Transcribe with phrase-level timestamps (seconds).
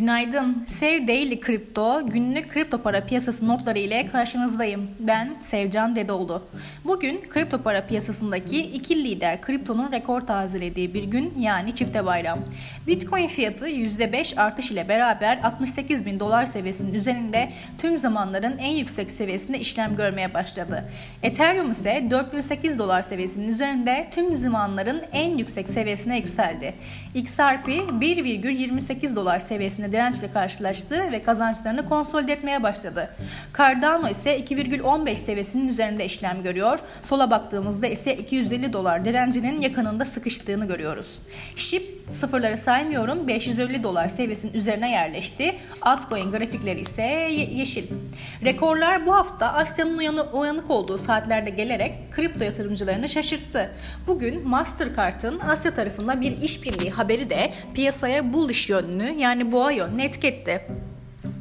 [0.00, 0.64] Günaydın.
[0.66, 4.90] Sev Daily Kripto günlük kripto para piyasası notları ile karşınızdayım.
[5.00, 6.42] Ben Sevcan Dedoğlu.
[6.84, 12.38] Bugün kripto para piyasasındaki iki lider kriptonun rekor tazelediği bir gün yani çifte bayram.
[12.86, 19.10] Bitcoin fiyatı %5 artış ile beraber 68 bin dolar seviyesinin üzerinde tüm zamanların en yüksek
[19.10, 20.84] seviyesinde işlem görmeye başladı.
[21.22, 26.74] Ethereum ise 4008 dolar seviyesinin üzerinde tüm zamanların en yüksek seviyesine yükseldi.
[27.14, 33.10] XRP 1,28 dolar seviyesinde dirençle karşılaştı ve kazançlarını konsolide etmeye başladı.
[33.58, 36.78] Cardano ise 2,15 seviyesinin üzerinde işlem görüyor.
[37.02, 41.18] Sola baktığımızda ise 250 dolar direncinin yakınında sıkıştığını görüyoruz.
[41.56, 45.56] SHIB sıfırları saymıyorum 550 dolar seviyesinin üzerine yerleşti.
[45.82, 47.86] Altcoin grafikleri ise yeşil.
[48.44, 49.98] Rekorlar bu hafta Asya'nın
[50.32, 53.70] uyanık olduğu saatlerde gelerek kripto yatırımcılarını şaşırttı.
[54.06, 60.28] Bugün Mastercard'ın Asya tarafında bir işbirliği haberi de piyasaya bullish yönlü yani boğa yönlü etki
[60.28, 60.66] etti.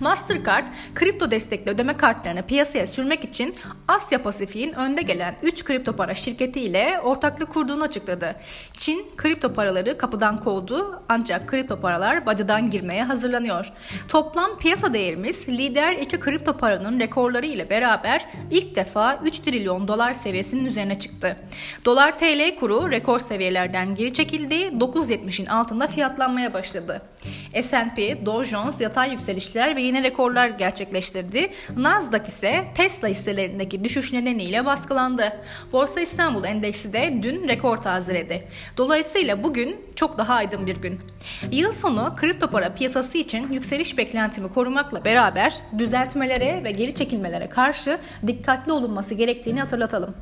[0.00, 3.54] Mastercard, kripto destekli ödeme kartlarını piyasaya sürmek için
[3.88, 8.36] Asya Pasifik'in önde gelen 3 kripto para şirketi ile ortaklık kurduğunu açıkladı.
[8.72, 13.72] Çin kripto paraları kapıdan kovdu ancak kripto paralar bacadan girmeye hazırlanıyor.
[14.08, 20.12] Toplam piyasa değerimiz lider iki kripto paranın rekorları ile beraber ilk defa 3 trilyon dolar
[20.12, 21.36] seviyesinin üzerine çıktı.
[21.84, 27.02] Dolar TL kuru rekor seviyelerden geri çekildi, 9.70'in altında fiyatlanmaya başladı.
[27.62, 31.50] S&P, Dow Jones yatay yükselişler ve yine rekorlar gerçekleştirdi.
[31.76, 35.32] Nasdaq ise Tesla hisselerindeki düşüş nedeniyle baskılandı.
[35.72, 38.48] Borsa İstanbul Endeksi de dün rekor tazeledi.
[38.76, 41.00] Dolayısıyla bugün çok daha aydın bir gün.
[41.50, 47.98] Yıl sonu kripto para piyasası için yükseliş beklentimi korumakla beraber düzeltmelere ve geri çekilmelere karşı
[48.26, 50.14] dikkatli olunması gerektiğini hatırlatalım.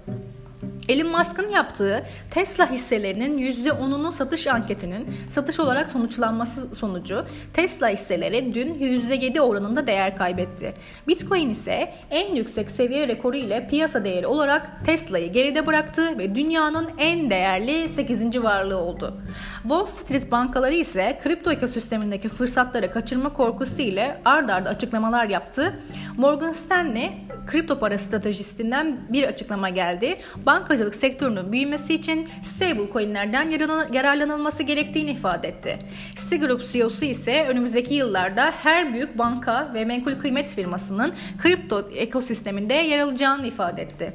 [0.88, 8.74] Elon Musk'ın yaptığı Tesla hisselerinin %10'unun satış anketinin satış olarak sonuçlanması sonucu Tesla hisseleri dün
[8.74, 10.74] %7 oranında değer kaybetti.
[11.08, 16.88] Bitcoin ise en yüksek seviye rekoru ile piyasa değeri olarak Tesla'yı geride bıraktı ve dünyanın
[16.98, 18.42] en değerli 8.
[18.42, 19.20] varlığı oldu.
[19.62, 25.80] Wall Street bankaları ise kripto ekosistemindeki fırsatları kaçırma korkusu ile ard arda açıklamalar yaptı.
[26.16, 27.10] Morgan Stanley
[27.48, 30.16] kripto para stratejistinden bir açıklama geldi.
[30.46, 33.50] Bankacılık sektörünün büyümesi için stable coinlerden
[33.92, 35.78] yararlanılması gerektiğini ifade etti.
[36.14, 42.98] Citigroup CEO'su ise önümüzdeki yıllarda her büyük banka ve menkul kıymet firmasının kripto ekosisteminde yer
[42.98, 44.12] alacağını ifade etti.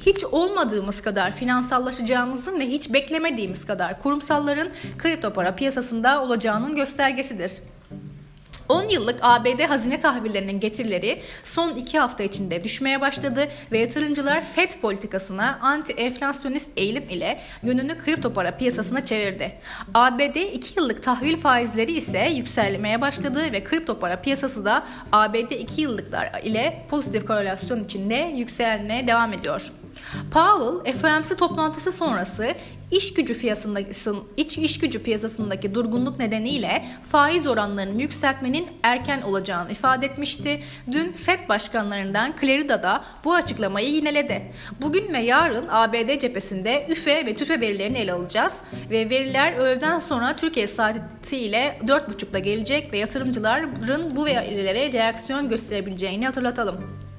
[0.00, 4.68] Hiç olmadığımız kadar finansallaşacağımızın ve hiç beklemediğimiz kadar kurumsalların
[4.98, 7.52] kripto para piyasasında olacağının göstergesidir.
[8.70, 14.72] 10 yıllık ABD hazine tahvillerinin getirileri son 2 hafta içinde düşmeye başladı ve yatırımcılar FED
[14.82, 19.52] politikasına anti-enflasyonist eğilim ile yönünü kripto para piyasasına çevirdi.
[19.94, 25.80] ABD 2 yıllık tahvil faizleri ise yükselmeye başladı ve kripto para piyasası da ABD 2
[25.80, 29.72] yıllıklar ile pozitif korelasyon içinde yükselmeye devam ediyor.
[30.32, 32.54] Powell, FOMC toplantısı sonrası
[32.90, 33.90] iş gücü piyasasındaki
[34.36, 40.62] iç iş gücü piyasasındaki durgunluk nedeniyle faiz oranlarının yükseltmenin erken olacağını ifade etmişti.
[40.92, 44.42] Dün Fed başkanlarından Clarida da bu açıklamayı yineledi.
[44.82, 50.36] Bugün ve yarın ABD cephesinde üfe ve tüfe verilerini ele alacağız ve veriler öğleden sonra
[50.36, 57.09] Türkiye saatiyle 4.30'da gelecek ve yatırımcıların bu verilere reaksiyon gösterebileceğini hatırlatalım.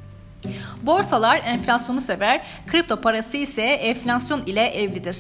[0.84, 5.18] Borsalar enflasyonu sever, kripto parası ise enflasyon ile evlidir.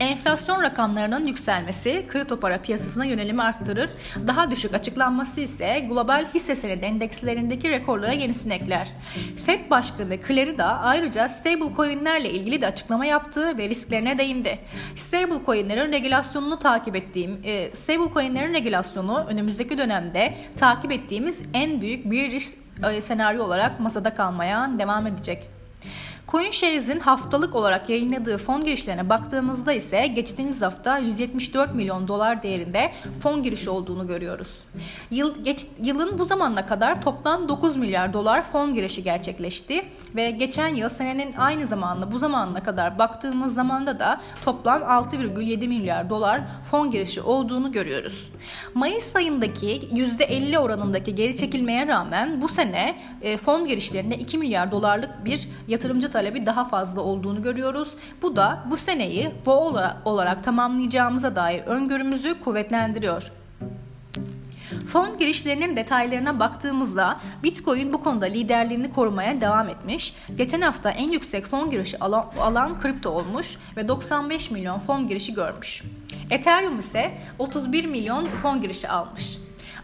[0.00, 3.90] Enflasyon rakamlarının yükselmesi kripto para piyasasına yönelimi arttırır.
[4.26, 8.88] Daha düşük açıklanması ise global hisse senedi endekslerindeki rekorlara yenisini ekler.
[9.46, 14.58] Fed Başkanı Clary da ayrıca stable coinlerle ilgili de açıklama yaptı ve risklerine değindi.
[14.94, 22.10] Stable coinlerin regülasyonunu takip ettiğim, e, stable coinlerin regülasyonu önümüzdeki dönemde takip ettiğimiz en büyük
[22.10, 22.69] bir risk
[23.00, 25.59] senaryo olarak masada kalmaya devam edecek.
[26.32, 33.42] CoinShares'in haftalık olarak yayınladığı fon girişlerine baktığımızda ise geçtiğimiz hafta 174 milyon dolar değerinde fon
[33.42, 34.48] girişi olduğunu görüyoruz.
[35.10, 39.84] Yıl, geç, yılın bu zamanına kadar toplam 9 milyar dolar fon girişi gerçekleşti
[40.14, 46.10] ve geçen yıl senenin aynı zamanla bu zamanına kadar baktığımız zamanda da toplam 6,7 milyar
[46.10, 46.40] dolar
[46.70, 48.30] fon girişi olduğunu görüyoruz.
[48.74, 55.24] Mayıs ayındaki %50 oranındaki geri çekilmeye rağmen bu sene e, fon girişlerine 2 milyar dolarlık
[55.24, 57.88] bir yatırımcı talebi daha fazla olduğunu görüyoruz.
[58.22, 59.52] Bu da bu seneyi bu
[60.04, 63.32] olarak tamamlayacağımıza dair öngörümüzü kuvvetlendiriyor.
[64.92, 70.14] Fon girişlerinin detaylarına baktığımızda Bitcoin bu konuda liderliğini korumaya devam etmiş.
[70.36, 75.34] Geçen hafta en yüksek fon girişi alan, alan kripto olmuş ve 95 milyon fon girişi
[75.34, 75.84] görmüş.
[76.30, 79.38] Ethereum ise 31 milyon fon girişi almış.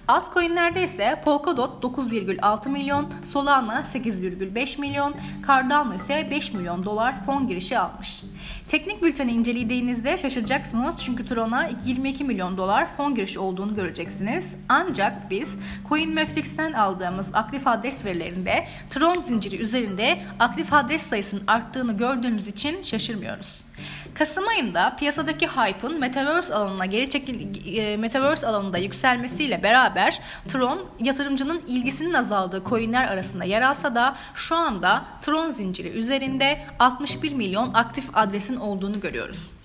[0.09, 5.15] Altcoin'lerde ise Polkadot 9,6 milyon, Solana 8,5 milyon,
[5.47, 8.23] Cardano ise 5 milyon dolar fon girişi almış.
[8.69, 14.57] Teknik bülteni incelediğinizde şaşıracaksınız çünkü Tron'a 22 milyon dolar fon girişi olduğunu göreceksiniz.
[14.69, 15.59] Ancak biz
[15.89, 23.66] CoinMetrics'ten aldığımız aktif adres verilerinde Tron zinciri üzerinde aktif adres sayısının arttığını gördüğümüz için şaşırmıyoruz.
[24.15, 31.63] Kasım ayında piyasadaki hype'ın Metaverse alanına geri çekil e, Metaverse alanında yükselmesiyle beraber Tron yatırımcının
[31.67, 38.05] ilgisinin azaldığı coinler arasında yer alsa da şu anda Tron zinciri üzerinde 61 milyon aktif
[38.15, 39.56] adresin olduğunu görüyoruz.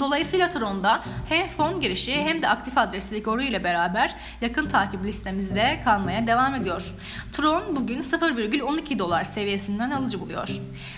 [0.00, 5.80] Dolayısıyla Tron'da hem fon girişi hem de aktif adres rekoru ile beraber yakın takip listemizde
[5.84, 6.94] kalmaya devam ediyor.
[7.32, 10.48] Tron bugün 0,12 dolar seviyesinden alıcı buluyor.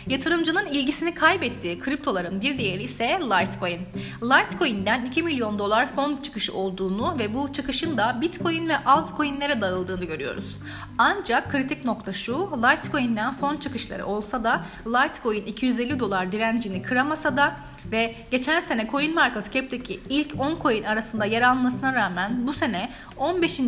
[0.07, 3.81] Yatırımcının ilgisini kaybettiği kriptoların bir diğeri ise Litecoin.
[4.23, 10.05] Litecoin'den 2 milyon dolar fon çıkışı olduğunu ve bu çıkışın da Bitcoin ve altcoin'lere dağıldığını
[10.05, 10.57] görüyoruz.
[10.99, 17.57] Ancak kritik nokta şu, Litecoin'den fon çıkışları olsa da Litecoin 250 dolar direncini kıramasa da
[17.93, 22.91] ve geçen sene Coin Market Cap'teki ilk 10 coin arasında yer almasına rağmen bu sene
[23.17, 23.61] 15.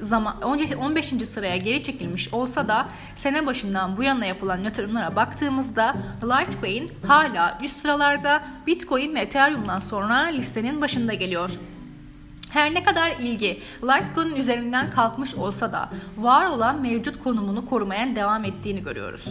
[0.00, 1.06] zaman 15.
[1.06, 7.80] sıraya geri çekilmiş olsa da sene başından bu yana yapılan yatırımlara baktığımızda Litecoin hala üst
[7.80, 11.50] sıralarda Bitcoin ve Ethereum'dan sonra listenin başında geliyor.
[12.54, 18.44] Her ne kadar ilgi Litecoin üzerinden kalkmış olsa da var olan mevcut konumunu korumaya devam
[18.44, 19.24] ettiğini görüyoruz.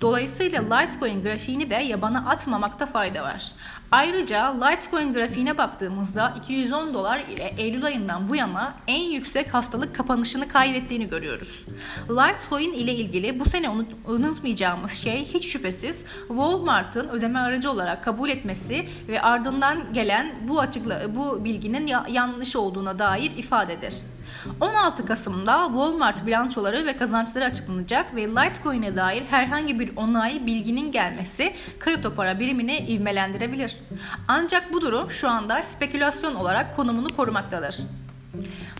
[0.00, 3.52] Dolayısıyla Litecoin grafiğini de yabana atmamakta fayda var.
[3.90, 10.48] Ayrıca Litecoin grafiğine baktığımızda 210 dolar ile Eylül ayından bu yana en yüksek haftalık kapanışını
[10.48, 11.64] kaydettiğini görüyoruz.
[12.10, 18.28] Litecoin ile ilgili bu sene unut, unutmayacağımız şey hiç şüphesiz Walmart'ın ödeme aracı olarak kabul
[18.28, 23.94] etmesi ve ardından gelen bu açıkla bu bilginin ya, yanlış olduğuna dair ifadedir.
[24.60, 31.54] 16 Kasım'da Walmart bilançoları ve kazançları açıklanacak ve Litecoin'e dair herhangi bir onay bilginin gelmesi
[31.80, 33.76] kripto para birimini ivmelendirebilir.
[34.28, 37.76] Ancak bu durum şu anda spekülasyon olarak konumunu korumaktadır.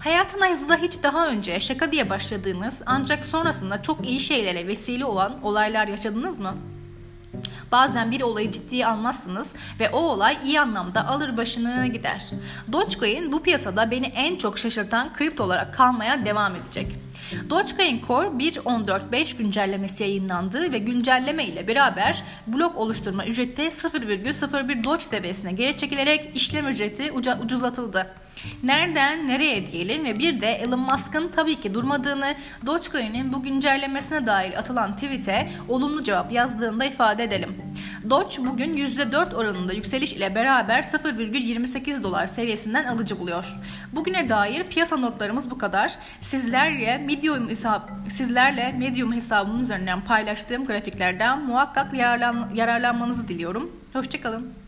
[0.01, 5.89] Hayatınızda hiç daha önce şaka diye başladığınız ancak sonrasında çok iyi şeylere vesile olan olaylar
[5.89, 6.55] yaşadınız mı?
[7.73, 12.31] Bazen bir olayı ciddiye almazsınız ve o olay iyi anlamda alır başını gider.
[12.73, 16.87] Dogecoin bu piyasada beni en çok şaşırtan kripto olarak kalmaya devam edecek.
[17.51, 25.53] Dogecoin Core 1.14.5 güncellemesi yayınlandı ve güncelleme ile beraber blok oluşturma ücreti 0,01 Doge seviyesine
[25.53, 28.15] geri çekilerek işlem ücreti ucuzlatıldı.
[28.63, 32.35] Nereden nereye diyelim ve bir de Elon Musk'ın tabii ki durmadığını
[32.67, 37.57] Dogecoin'in bu güncellemesine dair atılan tweet'e olumlu cevap yazdığında ifade edelim.
[38.11, 43.57] Doge bugün %4 oranında yükseliş ile beraber 0,28 dolar seviyesinden alıcı buluyor.
[43.93, 45.95] Bugüne dair piyasa notlarımız bu kadar.
[46.21, 53.73] Sizlerle Medium hesap sizlerle Medium hesabımın üzerinden paylaştığım grafiklerden muhakkak yararlan, yararlanmanızı diliyorum.
[53.93, 54.64] Hoşçakalın.